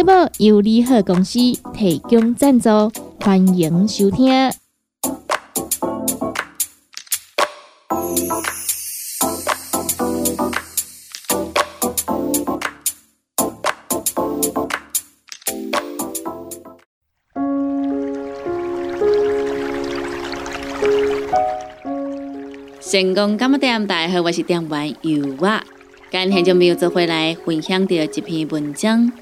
[0.00, 1.38] 节目由利好公司
[1.74, 2.70] 提供赞助，
[3.20, 4.50] 欢迎收听。
[22.80, 23.86] 成功干么点？
[23.86, 25.62] 大家好，我是点玩游啊。
[26.10, 29.12] 今天就没有做回来分享的一篇文章。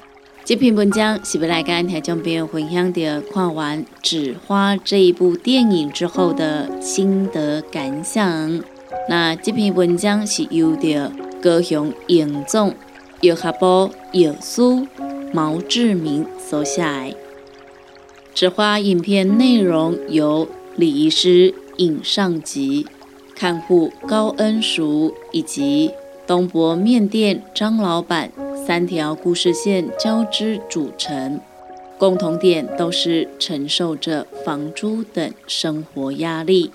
[0.49, 8.59] 这篇文章是不来跟台中朋友分享的，看完《纸花》这一部电影之后的心得感想。
[9.07, 12.73] 那这篇文章是由的高雄严总、
[13.21, 14.87] 叶合波、叶苏、
[15.31, 16.81] 毛志明所写。
[18.33, 22.87] 《纸花》影片内容由李医师尹尚吉、
[23.35, 25.91] 看护高恩淑以及
[26.25, 28.31] 东博面店张老板。
[28.65, 31.39] 三条故事线交织组成，
[31.97, 36.71] 共同点都是承受着房租等生活压力。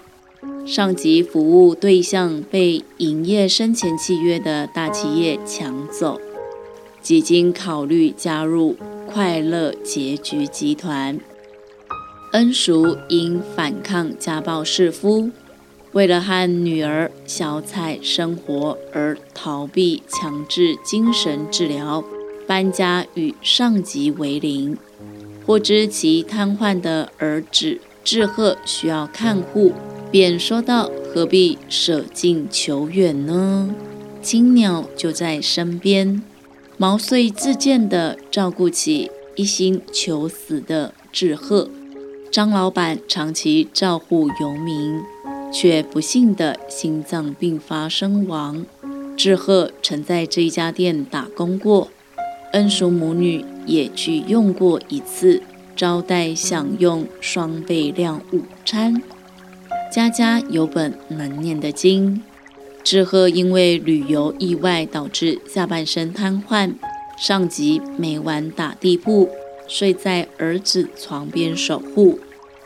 [0.66, 6.20] 上级服务对象被营业生前契约的大企业抢走，
[7.00, 8.76] 几经考虑加入
[9.06, 11.18] 快乐结局集团。
[12.32, 15.30] 恩淑因反抗家暴弑夫，
[15.94, 22.02] 为了和女儿小彩生活而逃避强制精神治疗，
[22.48, 24.76] 搬家与上级为邻。
[25.46, 29.72] 获知其瘫痪的儿子志贺需要看护，
[30.10, 33.72] 便说道：“何必舍近求远呢？
[34.20, 36.20] 青鸟就在身边，
[36.76, 41.70] 毛遂自荐地照顾起一心求死的志贺。
[42.32, 45.00] 张老板长期照顾游民。”
[45.52, 48.64] 却不幸的心脏病发身亡。
[49.16, 51.88] 志贺曾在这一家店打工过，
[52.52, 55.42] 恩淑母女也去用过一次，
[55.76, 59.00] 招待享用双倍量午餐。
[59.92, 62.22] 家家有本难念的经。
[62.82, 66.74] 志贺因为旅游意外导致下半身瘫痪，
[67.16, 69.30] 上级每晚打地铺，
[69.66, 72.18] 睡在儿子床边守护，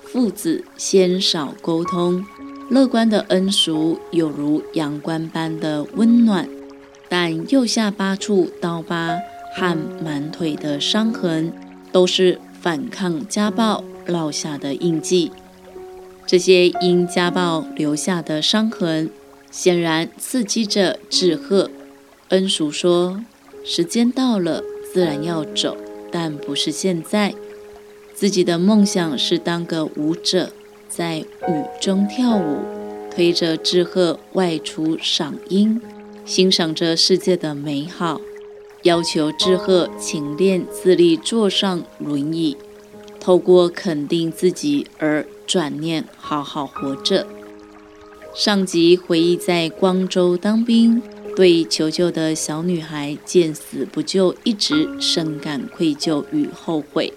[0.03, 2.25] 父子鲜少沟通。
[2.71, 6.47] 乐观的恩淑有如阳光般的温暖，
[7.09, 9.17] 但右下巴处刀疤
[9.57, 11.51] 和满腿的伤痕
[11.91, 15.33] 都是反抗家暴烙下的印记。
[16.27, 19.09] 这些因家暴留下的伤痕，
[19.51, 21.71] 显然刺激着志贺。
[22.29, 23.25] 恩淑说
[23.65, 24.63] ：“时间到了，
[24.93, 25.75] 自然要走，
[26.13, 27.35] 但不是现在。
[28.15, 30.53] 自己的梦想是当个舞者。”
[30.89, 32.59] 在雨中跳舞，
[33.15, 35.81] 推着志贺外出赏樱，
[36.25, 38.21] 欣赏着世界的美好。
[38.85, 42.57] 要求志贺勤练自立，坐上轮椅，
[43.19, 47.27] 透过肯定自己而转念好好活着。
[48.35, 51.03] 上集回忆在光州当兵，
[51.35, 57.13] 对求救的小女孩见死不救，一直深感愧疚与后悔。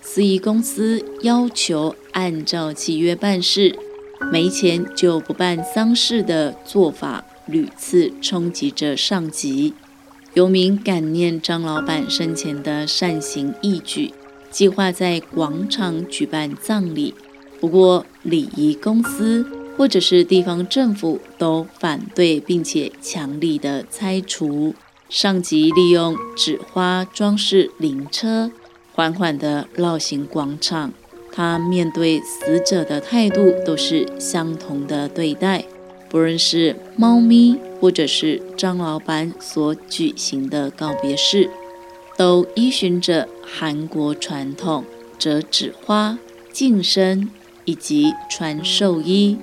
[0.00, 3.76] 司仪公司要求按照契约办事，
[4.32, 9.74] 没钱就不办丧事的做法屡次冲击着上级。
[10.34, 14.12] 游民感念张老板生前的善行义举，
[14.50, 17.14] 计划在广场举办葬礼。
[17.60, 19.44] 不过礼仪公司
[19.76, 24.74] 或者是地方政府都反对，并且强力的拆除。
[25.08, 28.52] 上级利用纸花装饰灵车。
[29.00, 30.92] 缓缓地绕行广场，
[31.32, 35.64] 他面对死者的态度都是相同的对待，
[36.10, 41.48] 不论是猫咪或者是张老板所举行的告别式，
[42.18, 44.84] 都依循着韩国传统，
[45.18, 46.18] 折纸花、
[46.52, 47.30] 净身
[47.64, 49.38] 以及穿寿衣，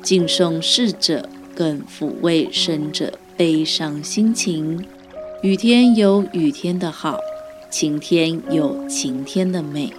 [0.00, 4.82] 敬送逝者，更抚慰生者悲伤心情。
[5.42, 7.18] 雨天有雨天的好。
[7.72, 9.94] 晴天有晴天的美，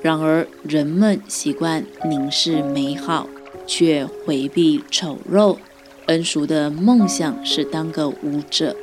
[0.00, 3.28] 然而人们习惯凝视美好，
[3.66, 5.58] 却回避丑陋。
[6.06, 8.74] 恩淑的梦想是当个舞者，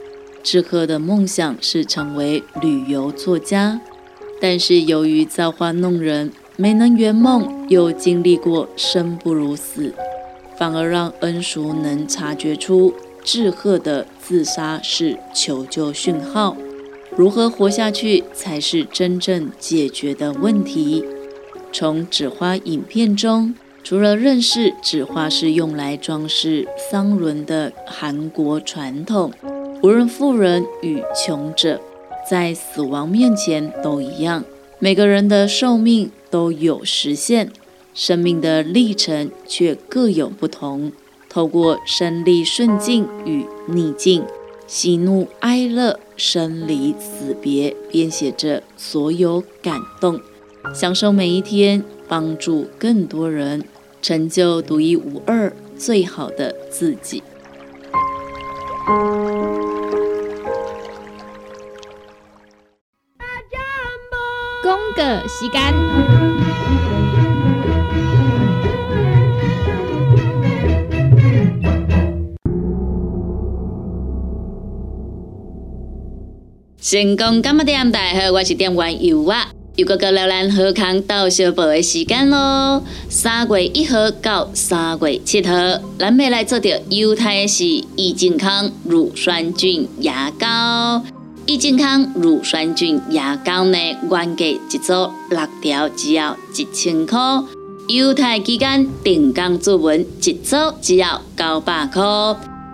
[0.44, 3.82] 志贺的梦想是成为旅游作家。
[4.40, 9.92] 但是由于造化弄人，没能圆梦，又经历过生不如死，
[10.56, 12.94] 反而让恩淑能察觉出
[13.24, 16.56] 志贺的自杀是求救讯号。
[17.18, 21.04] 如何活下去才是真正解决的问题？
[21.72, 29.32] 从纸花影片中，除了认识纸花是用来装饰丧伦的韩国传统，
[29.82, 31.80] 无论富人与穷者，
[32.30, 34.44] 在死亡面前都一样。
[34.80, 37.50] 每个人的寿命都有实现，
[37.94, 40.92] 生命的历程却各有不同。
[41.30, 44.24] 透过生离顺境与逆境，
[44.68, 50.20] 喜怒哀乐、生离死别，编写着所有感动。
[50.74, 53.64] 享受每一天，帮助更多人，
[54.02, 57.24] 成就独一无二、最好的自己。
[64.96, 65.62] 个时间，
[76.88, 77.92] 成功干么点？
[77.92, 82.84] 大家好，我是店员尤啊，又个到了咱好康到小宝的时间咯。
[83.10, 85.56] 三月一号到三月七号，
[85.98, 91.04] 咱要来做着犹太的是益健康乳酸菌牙膏。
[91.48, 93.78] 益健康乳酸菌牙膏呢，
[94.12, 97.20] 原价一组六条只要一千块，
[97.88, 102.04] 犹太期间定岗注文一组只要九百块。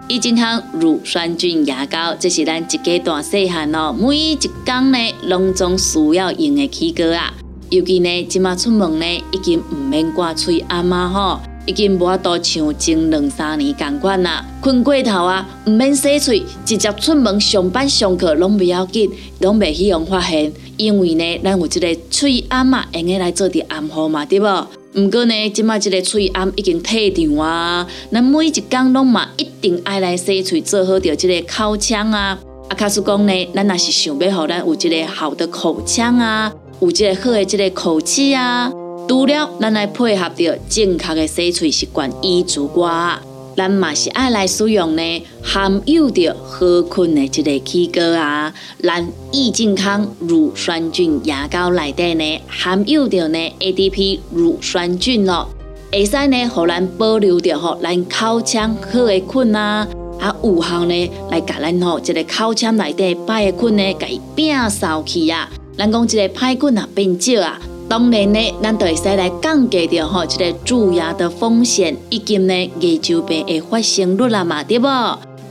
[0.08, 7.34] 益健康乳酸菌牙膏，这是咱一家大细汉哦，每一工呢拢总需要用的起膏啊。
[7.70, 11.40] 尤其呢，即马出门呢，已经毋免挂喙暗啊吼。
[11.68, 19.10] 已经无法度像前两三年同款啦，困过头啊，毋免洗喙，直接出门上班上课拢不要紧，
[19.42, 24.68] 拢袂去用发现，因为呢，咱有即个喙暗嘛，用来做伫暗号嘛，对无？
[24.94, 32.38] 毋过呢，即摆即个喙暗已经退场啊，咱每一工拢嘛一定爱来洗喙，做好着即个口腔啊。
[32.68, 36.52] 啊，卡是讲呢，咱若是想要互咱有即个好的口腔啊，
[36.82, 38.70] 有即个好的即个口气啊。
[39.08, 43.18] 除了咱来配合着正确的洗喙习惯以之外，
[43.56, 48.54] 咱嘛是爱来使用呢含有着好菌的这个起膏啊。
[48.82, 55.48] 咱益健康乳酸菌牙膏内底呢含有着呢 ADP 乳酸菌咯，
[55.92, 59.88] 会使呢互咱保留着吼咱口腔好的菌啊，
[60.20, 65.50] 啊有效呢来甲咱吼这个口腔内底歹的菌呢，甲伊摒扫去啊。
[65.78, 67.60] 咱讲这个歹菌啊变少啊。
[67.92, 74.88] 当然呢，咱就会使来降低掉吼，这个蛀牙的风险，以及呢牙周病的发生率啦嘛，对不？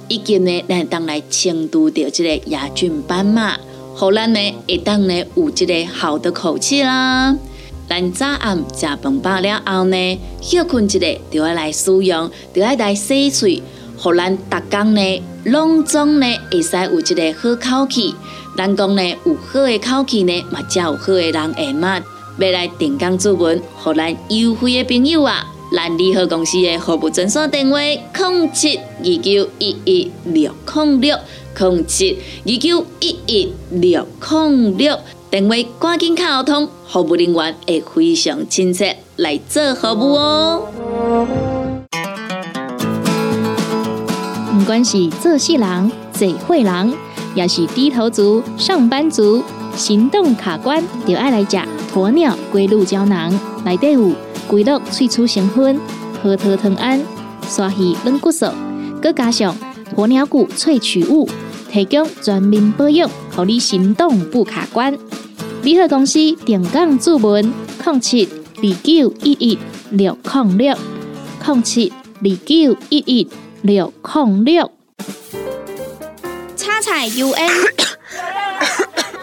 [0.09, 3.59] 以及呢，咱当来清除掉这个牙菌斑嘛，
[3.95, 7.37] 好咱呢会当呢有一个好的口气啦。
[7.87, 13.63] 咱早暗食饭饱了后呢，休困一个就要来使用，就要来洗喙，
[13.99, 18.15] 好咱逐工呢拢总呢会使有一个好口气。
[18.57, 22.01] 咱讲呢有好的口气呢，嘛才有好的人缘嘛。
[22.41, 25.45] 要来定岗注文，互咱优惠的朋友啊！
[25.77, 31.17] 咱利和公司的服务专线电话：零七二九一一六零六
[31.59, 34.99] 零七二九一一六零六。
[35.31, 40.63] 电话赶紧沟通，服务人员会非常亲切来做服务哦。
[44.59, 46.95] 不管是做事人、做会人，
[47.35, 49.45] 也是低头族、上班族。
[49.77, 51.57] 行动卡关，就爱来食
[51.93, 54.13] 鸵鸟龟鹿胶囊，内底有
[54.47, 55.81] 龟鹿萃取成分，
[56.23, 57.01] 核桃藤胺、
[57.49, 58.47] 刷鱼软骨素，
[59.03, 59.57] 佮加上
[59.97, 61.29] 鸵鸟骨萃取物，
[61.71, 64.97] 提供全面保养，让你行动不卡关。
[65.63, 67.53] 联合公司定岗注文：
[67.85, 69.59] 零七二九一一
[69.91, 70.77] 六零六
[71.45, 71.93] 零七
[72.23, 73.29] 二九一一
[73.63, 74.71] 六零六。
[76.57, 77.80] 叉彩 UN。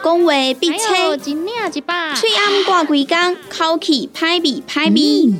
[0.07, 0.77] 讲话必清，
[1.19, 5.33] 嘴暗挂几工，口气歹味歹味。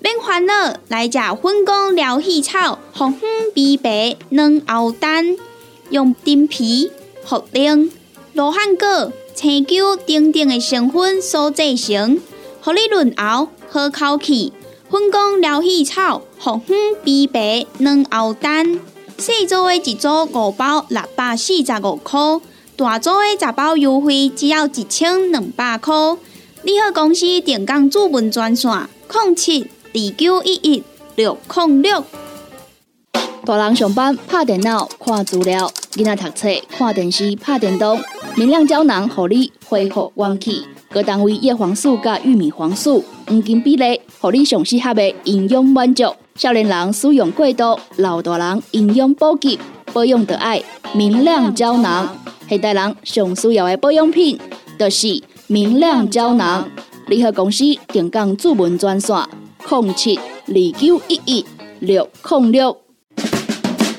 [0.00, 5.36] 免烦恼，来食粉工疗气草，红粉枇杷软藕丹，
[5.90, 6.90] 用丁皮、
[7.24, 7.88] 茯苓、
[8.32, 12.18] 罗汉果、青椒等等的成分所制成，
[12.62, 14.52] 互你润喉好口气。
[14.90, 18.80] 粉工疗气草，红粉枇杷软藕丹，
[19.18, 22.18] 四组的一组五包，六百四十五块。
[22.80, 25.94] 大组的十包优惠只要一千两百块。
[26.62, 28.70] 你好，公司电工主文专线：
[29.12, 29.60] 零七
[29.92, 30.82] 二九一一
[31.14, 32.02] 六零六。
[33.44, 38.00] 大人上班拍电脑看资料，囡仔读册看电视拍电动，
[38.34, 40.64] 明亮胶囊，互你恢复元气。
[40.90, 46.04] 各单位叶黄素甲玉米黄素黄金比例，互你上适合的营养满足。
[46.34, 49.58] 少年人使用过度，老大人营养补给，
[49.92, 50.62] 保养的爱
[50.94, 52.16] 明亮胶囊。
[52.48, 54.38] 现代人上需要的保养品，
[54.78, 56.68] 就是明亮胶囊。
[57.06, 59.16] 联合公司定岗主文专线：
[59.68, 61.44] 零七二九一一
[61.80, 62.76] 六零六。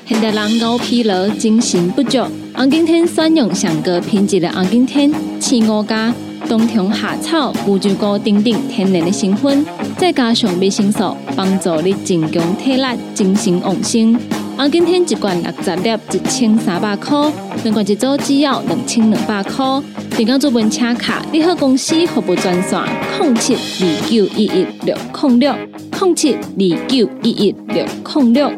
[0.06, 2.18] 现代人熬疲劳，精神不足。
[2.54, 6.14] 红景天选用上个品质的红景天，青五加
[6.46, 9.64] 冬虫夏草、乌鸡菇等等天然的成分，
[9.96, 12.84] 再加上维生素，帮助你增强体力、
[13.14, 14.18] 精神旺盛。
[14.56, 17.32] 红景天一罐六十粒，一千三百块；
[17.64, 19.64] 两罐一组，只要两千两百块。
[20.10, 22.80] 订购做文车卡，你好公司服务专线：
[23.20, 25.54] 零七二九一一六零六
[26.00, 28.52] 零七二九一一六零六。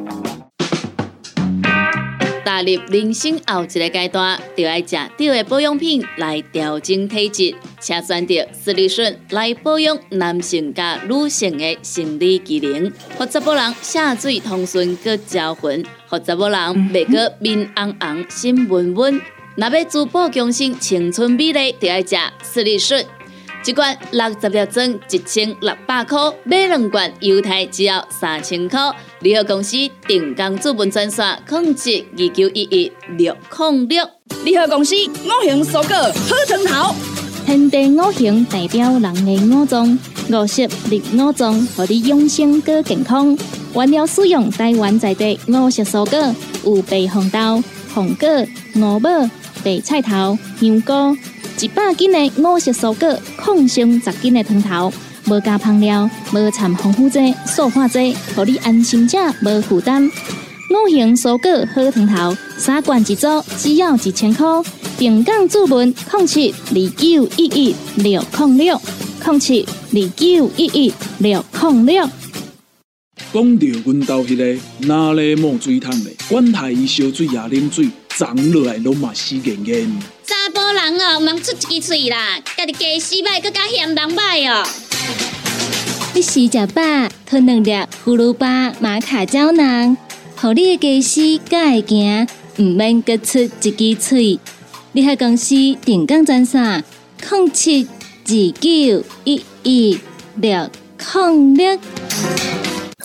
[2.45, 16.59] 踏入人生后一个阶段，就要食对的保养品来调整体质，请选择斯利顺来保养男性加女性的生理机能，或者某人下水通顺个招魂，或者某人
[16.91, 19.21] 袂个面红红心温温，
[19.57, 23.05] 若要珠宝强身青春美丽，就要食斯利顺。
[23.67, 28.81] 一罐六十粒装，一千六百块；买两罐，犹太只要三千块。
[29.21, 29.77] 联合公司
[30.07, 34.09] 定岗资本专线：控制二九一一六零六。
[34.43, 36.95] 联合公司五行蔬果好成头，
[37.45, 39.99] 天地五行代表人的五脏，
[40.31, 43.37] 五色入五脏，让你养生更健康。
[43.75, 46.35] 原料使用台湾在地五色蔬果，
[46.65, 48.29] 有白红豆、红果、
[48.77, 49.11] 五宝、
[49.63, 51.17] 白菜头、香菇。
[51.61, 54.93] 一百斤的五色蔬果，抗性十斤的汤头，
[55.29, 60.11] 无加香料，无掺防腐剂、塑化剂，让你安心吃，无负担。
[60.71, 63.27] 五行蔬果好汤头，三罐一组，
[63.59, 64.47] 只要一千块。
[64.97, 68.81] 平港注文控七二九一一六控六
[69.23, 72.09] 控七二九一一六控六。
[73.33, 79.91] 讲到阮兜迄个哪里冒水桶的，管他伊烧水也啉水，长落来拢嘛死严严。
[80.25, 84.65] 查甫人哦，毋通出一支嘴啦，家己家洗歹，更加嫌人歹哦。
[86.15, 86.83] 你洗食饱，
[87.27, 87.73] 吞两粒
[88.05, 89.97] 葫芦巴、玛卡胶囊，
[90.37, 94.39] 互你的家洗更会行，毋免各出一支嘴。
[94.97, 96.85] 你喺公司定岗专线：
[97.21, 99.99] 零七二九一一
[100.37, 101.79] 六零六。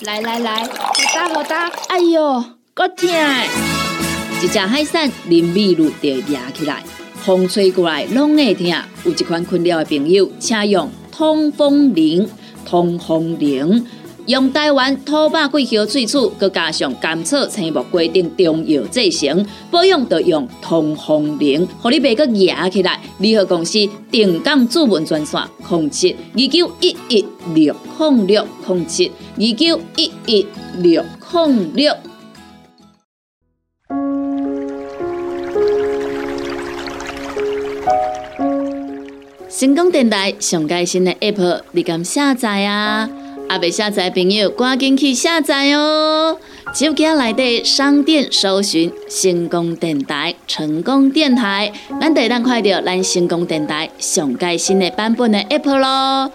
[0.02, 0.70] 来来来，好
[1.12, 2.44] 打好打，哎哟，
[2.74, 3.08] 够痛！
[4.40, 6.84] 一只海扇淋米露就压起来。
[7.24, 8.66] 风吹过来拢会痛，
[9.02, 12.28] 有一款困扰的朋友，请用通风灵。
[12.64, 13.84] 通风灵
[14.26, 23.00] 用台湾土八桂香萃取，佮加上甘草、青木规定中药制成，保养要用通风灵，互你袂佮压起来。
[23.18, 23.78] 联合公司
[24.10, 30.46] 定岗主文专线：零七二九一一六零六零七二九一一
[30.78, 31.94] 六零六。
[39.48, 43.06] 成功电台上盖新的 App，你敢下载啊？
[43.50, 46.38] 阿未下载朋友，赶紧去下载哦！
[46.72, 56.30] 手机内底商店搜寻“成功电台”，成功电台，咱得咱快到咱成功电台上盖新的版本的 App 咯。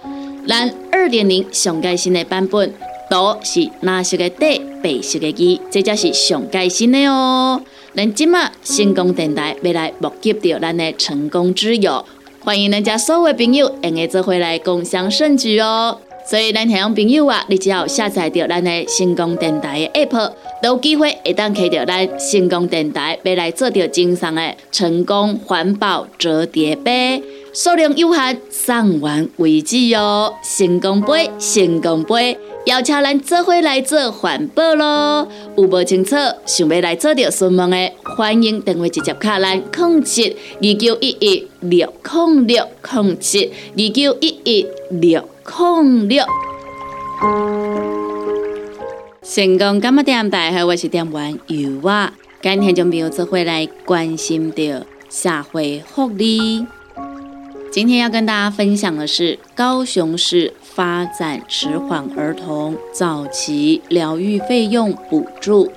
[0.46, 2.74] 咱二点零上盖新的版本，
[3.10, 7.62] 都是蓝色的底，白色的字，这才是上盖新的哦。
[7.96, 12.04] 咱今麦成功电台要来募集到咱的成功之友。
[12.42, 15.98] 欢迎咱家所有朋友用个做回来共享盛举哦！
[16.28, 27.22] 所以咱听众朋友啊，你只要下载着咱的成功电台的 app，都有机会会当开到咱成功电台，要来做着精赏的成功环保折叠杯，
[27.54, 30.34] 数量有限，送完为止哦！
[30.42, 32.36] 成功杯，成功杯。
[32.66, 36.16] 要请咱做伙来做环保咯，有无清楚
[36.48, 46.26] 想要来做着询问的，欢迎电话直接卡咱控制二九一一六零六控制二九一一六零六。
[49.22, 50.28] 成功干么点？
[50.28, 56.66] 大家好，我是店员尤娃，今天就没有做伙来关心着社会福利。
[57.72, 60.54] 今天要跟大家分享的是高雄市。
[60.76, 65.72] 发展迟缓儿童早期疗愈费用补助，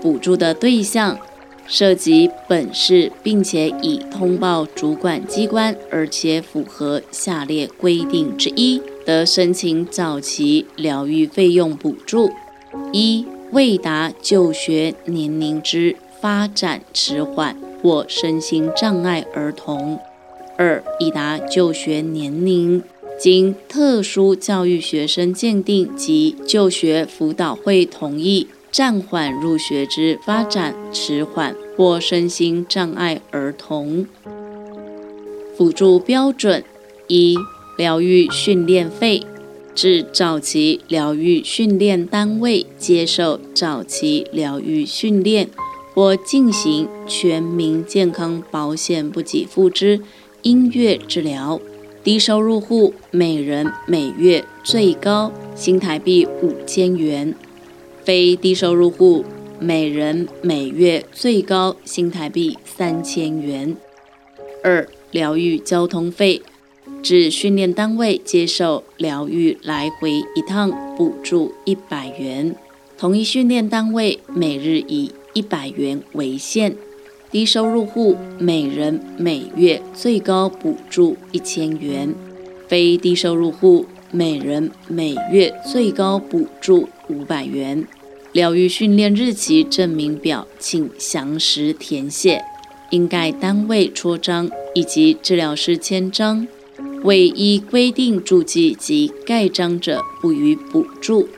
[0.00, 1.18] 补助的对象
[1.66, 12.30] 涉及本市，并且已通报主管机关，而且符合下列规定之一，的申请早期疗愈费用补助：
[12.92, 19.98] 一、未达就学年龄之发展迟缓或身心障碍儿童。
[20.56, 22.82] 二已达就学年龄，
[23.18, 34.06] 经特殊教育学生鉴定及就学辅导会同意，暂缓入学之发展迟缓或身心障碍儿童。
[35.56, 36.62] 辅助标准
[37.08, 37.36] 一：
[37.76, 39.26] 疗愈训练费，
[39.74, 45.50] 至早期疗愈训练单位接受早期疗愈训练
[45.92, 50.00] 或进行全民健康保险不给付之。
[50.42, 51.60] 音乐治疗，
[52.08, 57.34] 低收入户每人每月最高新台币五千元；
[58.02, 59.26] 非低收入户
[59.60, 63.76] 每人每月最高新台币三千元。
[64.64, 66.40] 二、疗愈交通费，
[67.02, 72.56] 指训练单位接受疗愈来回一趟补助一百元，
[72.96, 76.74] 同一训练单位每日以一百元为限。
[77.30, 82.14] 低收入户每人每月最高补助一千元，
[82.66, 87.86] 非低收入户每人每月最高补助五百元。
[88.32, 92.42] 疗愈训练日期证明表，请详实填写，
[92.90, 96.48] 应该单位戳章以及治疗师签章。
[97.04, 101.28] 未依规定注记及盖章者，不予补助。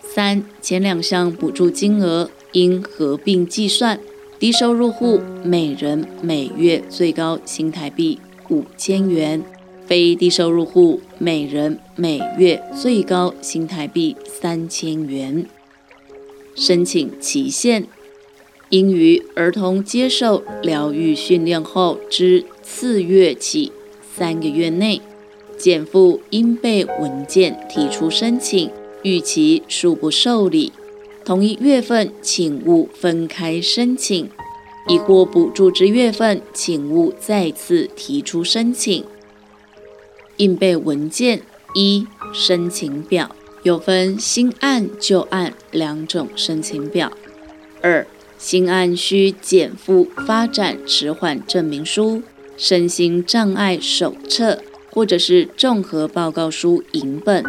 [0.00, 3.98] 三、前两项补助金额应合并计算。
[4.42, 8.18] 低收入户每人每月最高新台币
[8.50, 9.40] 五千元，
[9.86, 15.46] 非低收入户每人每月最高新台币三千元。
[16.56, 17.86] 申请期限
[18.70, 23.70] 应于儿童接受疗愈训练后之次月起
[24.16, 25.00] 三个月内，
[25.56, 28.68] 减负应备文件提出申请，
[29.04, 30.72] 逾期恕不受理。
[31.24, 34.26] 同一月份，请勿分开申请；
[34.88, 39.04] 已获补助之月份，请勿再次提出申请。
[40.38, 41.42] 应备文件
[41.74, 43.30] 一：申请表，
[43.62, 47.12] 有分新案旧案两种申请表。
[47.80, 48.04] 二、
[48.36, 52.22] 新案需减负发展迟缓证明书、
[52.56, 57.44] 身心障碍手册或者是综合报告书影本。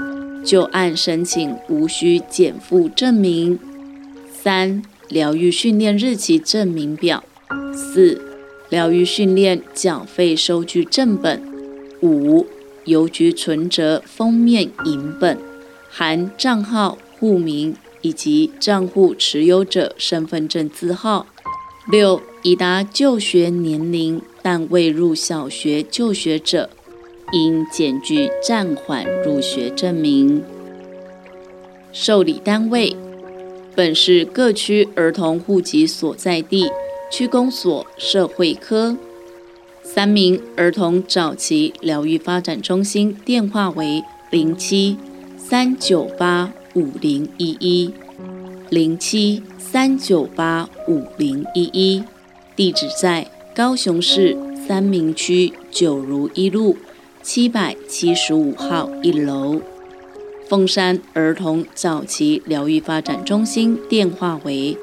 [0.46, 3.58] 旧案申请无需减负证明。
[4.44, 7.24] 三、疗愈训练日期证明表。
[7.74, 8.22] 四、
[8.68, 11.42] 疗愈训练缴费收据正本。
[12.02, 12.46] 五、
[12.84, 15.38] 邮局存折封面影本，
[15.90, 21.26] 含账号、户名以及账户持有者身份证字号。
[21.90, 26.70] 六、已达就学年龄但未入小学就学者。
[27.32, 30.44] 应检具暂缓入学证明。
[31.94, 32.94] 受理单位
[33.76, 36.70] 本市各区儿童户籍所在地
[37.12, 38.96] 区公所社会科。
[39.84, 44.98] 三名儿童早期疗愈发展中心电话为零七
[45.38, 47.94] 三九八五零一一
[48.70, 52.04] 零七三九八五零一一，
[52.56, 56.78] 地址在高雄市三明区九如一路。
[57.22, 59.62] 七百七十五号一楼，
[60.50, 64.78] 凤山儿童早期疗愈发展中心电话为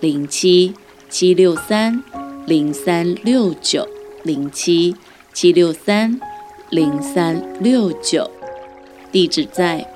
[0.00, 0.72] 零七
[1.08, 2.02] 七六三
[2.46, 3.86] 零三六九
[4.24, 4.96] 零七
[5.32, 6.18] 七六三
[6.70, 8.30] 零三六九，
[9.12, 9.86] 地址在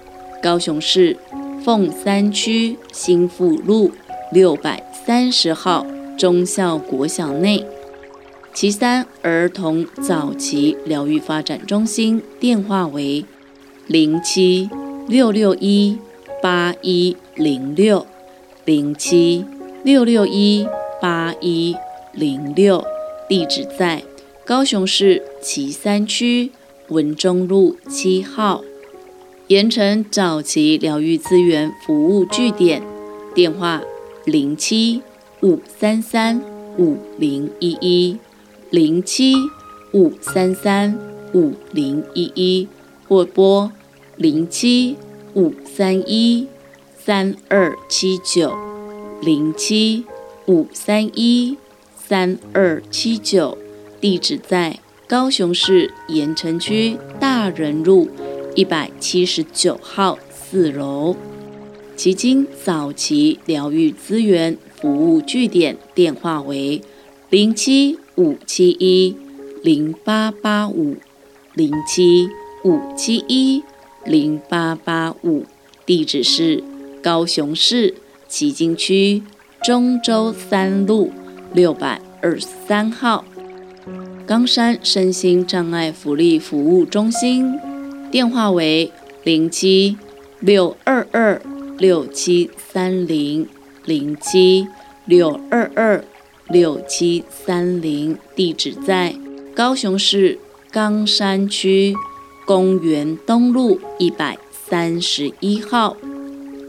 [0.43, 1.17] 高雄市
[1.65, 3.91] 凤山区新富路
[4.31, 5.87] 六百三十号
[6.19, 7.65] 中校国小内。
[8.53, 13.25] 其三，儿童早期疗愈发展中心电话为
[13.87, 14.69] 零七
[15.09, 15.99] 六六一
[16.43, 18.05] 八一零六
[18.65, 19.45] 零七
[19.85, 20.67] 六六一
[21.01, 21.77] 八一
[22.13, 22.85] 零六，
[23.29, 24.03] 地址在
[24.45, 26.51] 高雄市旗山区
[26.89, 28.63] 文中路七号。
[29.47, 32.83] 盐城早期疗愈资源服务据点
[33.33, 33.81] 电话
[34.25, 35.03] 零七
[35.41, 36.43] 五三三
[36.77, 38.19] 五零一一。
[38.71, 39.35] 零七
[39.93, 40.99] 五三三
[41.33, 42.67] 五零一一，
[43.07, 43.71] 或拨
[44.17, 44.97] 零七
[45.35, 46.49] 五三一
[46.97, 48.57] 三二七九
[49.21, 50.05] 零七
[50.47, 51.57] 五三一
[51.97, 53.57] 三二七九，
[54.01, 58.09] 地址在高雄市盐城区大仁路
[58.55, 61.15] 一百七十九号四楼。
[61.97, 66.81] 迄今早期疗愈资源服务据点电话为
[67.31, 67.99] 零七。
[68.17, 69.15] 五七一
[69.63, 70.97] 零八八五
[71.53, 72.27] 零七
[72.65, 73.63] 五七一
[74.07, 75.45] 零八八五，
[75.85, 76.63] 地址是
[77.03, 77.95] 高雄市
[78.29, 79.23] 旗津区
[79.63, 81.11] 中州三路
[81.53, 83.25] 六百二十三号。
[84.27, 87.59] 冈山身心障碍福利服务中心，
[88.11, 88.91] 电话为
[89.23, 89.97] 零七
[90.41, 91.41] 六二二
[91.79, 93.49] 六七三零
[93.85, 94.67] 零七
[95.05, 96.05] 六二二
[96.49, 99.15] 六七三零，地址在
[99.55, 100.39] 高雄市
[100.73, 101.95] 冈山区
[102.47, 105.97] 公园东路一百三十一号。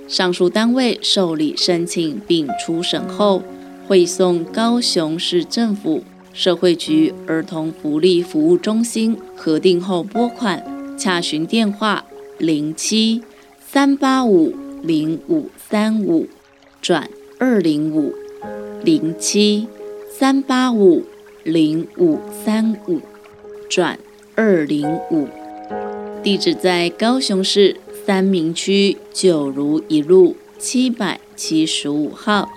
[0.07, 3.43] 上述单位受理申请并初审后，
[3.87, 10.63] 会送高雄市政府社会局儿童福利服务中心核定后拨款。
[10.97, 12.05] 洽询电话：
[12.39, 13.21] 零七
[13.59, 16.27] 三八五零五三五
[16.81, 18.15] 转二零五
[18.83, 19.67] 零七
[20.09, 21.03] 三八五
[21.43, 22.99] 零五三五
[23.69, 23.99] 转
[24.35, 25.27] 二零五。
[26.27, 27.77] 地址在高雄市。
[28.05, 32.49] 三明区九如一路七百七十五号，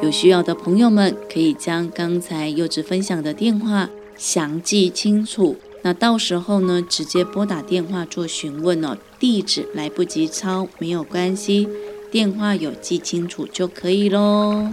[0.00, 5.56] 有需要的朋友们可以将刚才柚子分享的电话详记清楚。
[5.82, 8.96] 那到时候呢，直接拨打电话做询问哦。
[9.18, 11.68] 地址来不及抄没有关系，
[12.12, 14.68] 电话有记清楚就可以喽。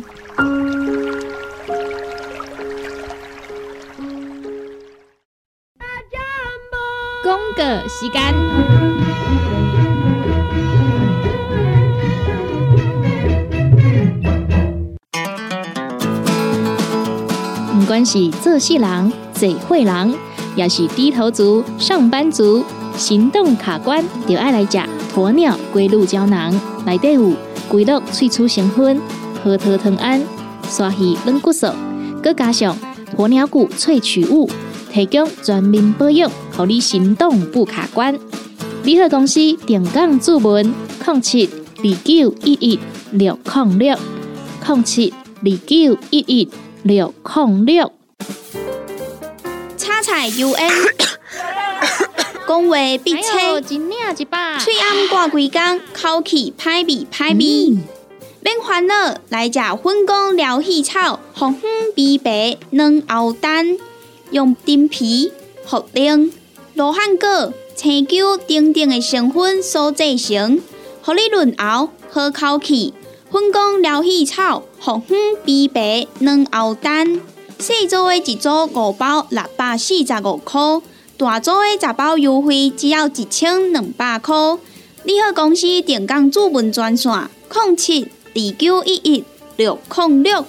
[7.99, 8.33] 时间。
[17.71, 20.15] 不管是做事人、嘴会人，
[20.55, 22.65] 也是低头族、上班族、
[22.97, 24.79] 行动卡关，就爱来吃
[25.13, 26.51] 鸵鸟龟鹿胶囊。
[26.87, 27.33] 内底有
[27.69, 28.99] 龟鹿萃取成分，
[29.43, 30.19] 核桃藤胺、
[30.67, 31.67] 刷鱼软骨素，
[32.23, 32.75] 佮加上
[33.15, 34.49] 鸵鸟骨萃取物，
[34.91, 38.17] 提供全面保养，让你行动不卡关。
[38.83, 40.73] 联合公司定岗注文：
[41.05, 42.79] 零七二九一一
[43.11, 43.97] 六零六
[44.67, 46.49] 零七二九一一。
[46.85, 47.93] 六控六，
[49.77, 50.69] 叉彩 U N，
[52.45, 53.77] 讲话必切，嘴
[54.81, 57.77] 暗挂几工，口气歹味歹味。
[58.41, 63.77] 免烦恼，来食粉工疗气草，红粉枇杷软藕丹，
[64.31, 65.31] 用丁皮、
[65.65, 66.31] 茯苓、
[66.75, 70.59] 罗汉果、青椒等等的成分所制成，
[71.03, 72.93] 合你润喉好口气。
[73.31, 77.19] 粉工疗气草、红粉枇杷软喉丹，
[77.59, 80.59] 细组的一组五包六百四十五块，
[81.17, 84.35] 大组的十包优惠只要一千两百块。
[85.03, 89.23] 你好，公司电工主文专线：零七二九一一
[89.57, 90.45] 六零六。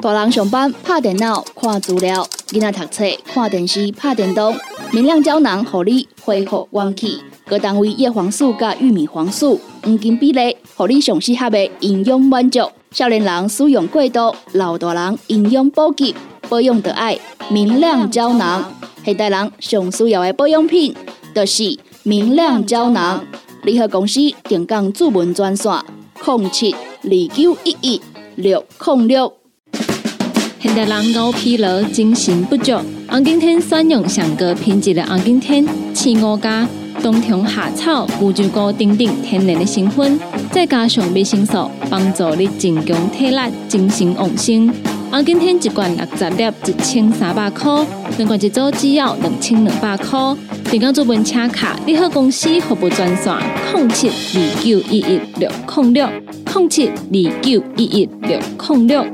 [0.00, 4.54] 大人上班拍电脑看资料，囡仔读册看电视拍电动，
[4.90, 7.18] 明亮胶囊合你恢复元气。
[7.46, 12.60] 各单位叶黄素加玉米黄素黄金比例，互你上适合的营养满足。
[12.90, 16.14] 少年人使用过度，老大人营养补给，
[16.48, 17.18] 保养的爱
[17.50, 18.72] 明亮胶囊。
[19.04, 20.94] 现代人上需要的保养品，
[21.34, 23.22] 就是明亮胶囊。
[23.64, 25.72] 联合公司定岗主文专线：
[26.24, 28.00] 零七二九一一
[28.36, 29.32] 六零六。
[30.60, 32.72] 现代人熬疲劳，精神不足。
[33.10, 36.68] 红景天选用上个品质的红景天，四五加。
[37.02, 40.18] 冬虫夏草、乌鸡菇等等天然的成分，
[40.50, 43.36] 再加上维生素，帮助你增强体力、
[43.68, 44.68] 精神旺盛。
[45.10, 47.82] 红景天一罐六十粒，一千三百块；
[48.18, 50.18] 两罐一组，只要两千两百块。
[50.70, 53.32] 订购做本车卡，你好公司服务专线：
[53.74, 56.08] 零七二九一一六零六
[56.52, 59.06] 零七二九一一六零六。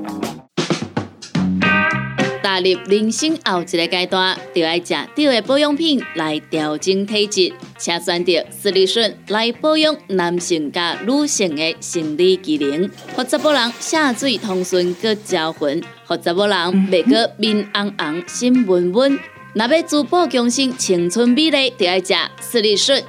[2.45, 16.57] 踏入人生后一个阶段，就要食对的保养品来调整体质，请选择斯利顺来保养男性加女性的生理机能，或者某人下水通顺个招魂，或者某人
[16.91, 19.19] 袂个面红红心温温。
[19.55, 23.03] 若要珠宝强身青春美丽，就要食斯利顺。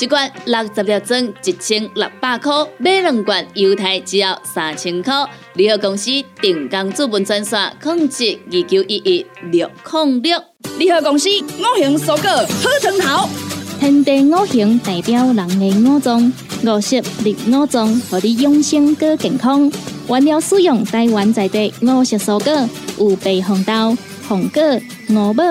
[0.00, 5.12] 一罐六十粒装，一千六百块；买两罐，犹太只要三千块。
[5.52, 6.10] 联合公司
[6.40, 10.42] 定岗资本专线：控制二九一一六零六。
[10.78, 13.28] 联合公司五行蔬果好成头，
[13.78, 16.32] 天地五行代表人的五脏，
[16.64, 19.70] 五色绿五脏，让你养生更健康。
[20.08, 23.94] 原料使用台湾在地五色蔬果，有白红豆、
[24.26, 24.62] 红果、
[25.10, 25.44] 五宝、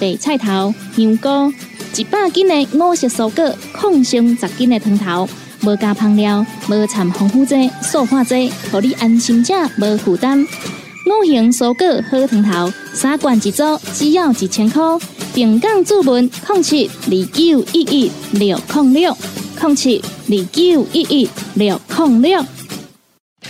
[0.00, 1.54] 白菜头、香菇。
[1.96, 5.28] 一百斤的五色蔬果，抗性十斤的汤头，
[5.62, 10.42] 无加香料，无掺防腐剂、塑化剂，让你安心吃，无负担。
[10.42, 14.82] 五行蔬果好汤头，三罐一组，只要一千块。
[15.34, 19.16] 平港注文：控七二九一一六零六
[19.58, 22.44] 控七二九一一六零六。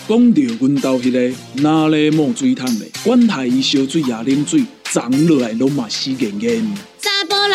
[0.09, 4.65] 讲到阮兜迄个哪里冒水桶的，管他伊烧水也啉水。
[4.93, 6.63] 长落来拢嘛死严严。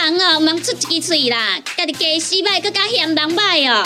[0.10, 3.86] 人哦，毋通出一支喙啦，家己家洗歹，搁加嫌人歹哦。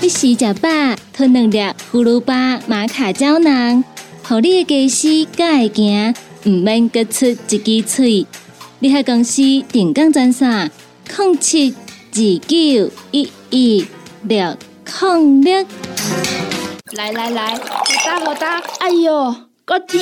[0.00, 0.68] 你食食饱，
[1.12, 1.58] 吞两粒
[1.92, 3.84] 葫芦巴、玛卡胶囊，
[4.24, 6.14] 互你的家洗才会行，
[6.46, 8.26] 毋免搁出一支喙。
[8.80, 10.68] 你喺公司定岗专线：
[11.16, 11.72] 零七
[12.12, 13.86] 二九一一
[14.24, 14.56] 六
[15.02, 15.66] 零六。
[16.94, 17.60] 来来来，好
[18.04, 20.00] 打好打，哎哟，够痛！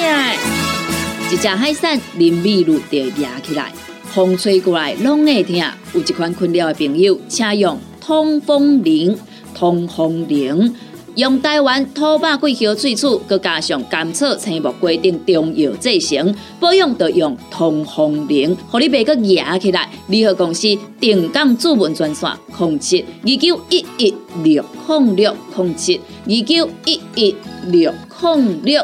[1.30, 3.70] 一只海扇林密路就压起来，
[4.14, 5.56] 风吹过来拢会疼。
[5.94, 9.16] 有一款困扰的朋友，请用通风铃。
[9.54, 10.74] 通风铃
[11.14, 19.88] 用台湾土八桂香萃取，佮加上甘草、青木规定中药制成，保养要用通风铃，互你袂佮压起来。
[20.08, 27.34] 联合公司定岗主文专线：控七二九一一六控六控七二九一一
[27.66, 28.82] 六控六。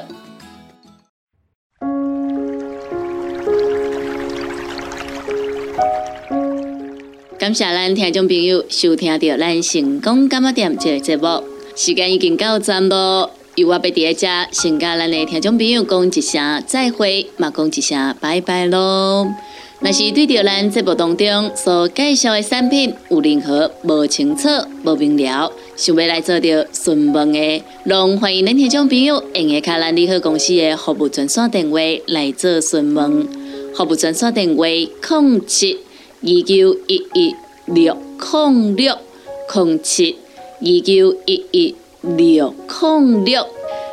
[7.48, 11.42] 感谢咱听众朋友收听到咱成功感冒店这个节目，
[11.74, 13.30] 时间已经到站咯。
[13.54, 19.26] 由我要伫遮先甲咱的听众朋友讲一声再会，嘛讲一声拜拜咯。
[19.80, 24.46] 若是对着咱节目当中所介绍的产品有任何无清楚、
[24.84, 33.26] 无明了，想要来做着询问的，拢欢迎恁听众朋友用下卡咱利好公司的服务专线电话来做询问。
[33.74, 35.78] 服务专线电话：零七。
[36.20, 37.34] 二九一一
[37.66, 38.98] 六零六
[39.54, 40.16] 零七
[40.60, 43.46] 二九一一六零六，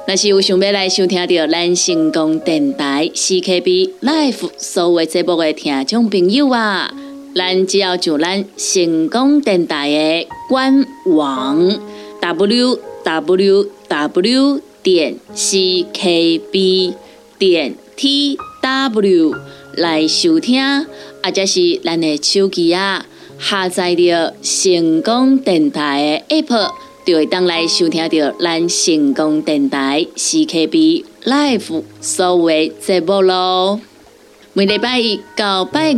[0.07, 6.91] 若是有想要来收听到咱成功电台 CKB Life 所有节目的听众朋友啊，
[7.35, 11.79] 咱只要上咱成功电台的官网
[12.19, 16.93] w w w 点 c k b
[17.37, 19.35] 点 t w
[19.75, 20.87] 来收听。
[21.25, 23.03] 或者是咱的手机啊，
[23.39, 26.69] 下载着成功电台的 App，
[27.03, 33.79] 就会当来收听到咱成功电台 CKB Live 所有节目咯。
[34.53, 35.97] 每礼拜一到拜五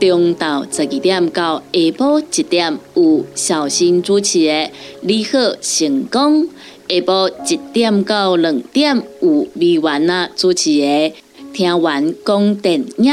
[0.00, 4.52] 中昼十二点到下晡一点有小新主持的
[5.02, 6.42] 《你好成功》，
[6.88, 10.86] 下晡一点到两点有美文啊主持的
[11.52, 13.12] 《听完讲电影》。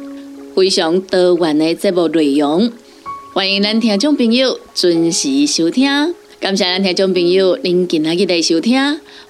[0.55, 2.71] 非常多元的节目内容，
[3.33, 5.89] 欢迎咱听众朋友准时收听。
[6.39, 8.73] 感谢咱听众朋友您今日的收听，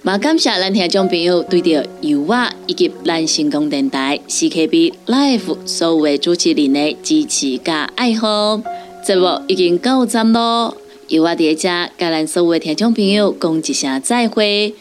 [0.04, 8.62] 也感谢咱听众朋友对着油画以及咱成功电台 CKB Life 所有的主持人的支持加爱好。
[9.06, 10.76] 节目已经到站咯，
[11.10, 14.74] 油画伫遮甲咱所有的听众朋友讲一声再会。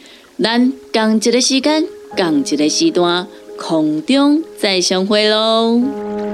[0.43, 3.27] 咱共一个时间，共一个时段，
[3.59, 6.30] 空中再相会喽。